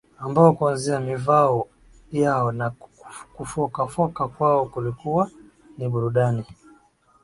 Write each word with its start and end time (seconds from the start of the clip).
Ambao 0.19 0.53
kuanzia 0.53 0.99
mivao 0.99 1.67
yao 2.11 2.51
na 2.51 2.69
kufoka 3.33 3.87
foka 3.87 4.27
kwao 4.27 4.65
kulikuwa 4.65 5.29
ni 5.77 5.89
burudani 5.89 6.45